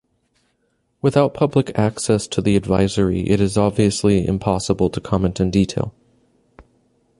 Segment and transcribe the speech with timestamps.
[1.03, 5.93] Without public access to the advisory, it is obviously impossible to comment in detail.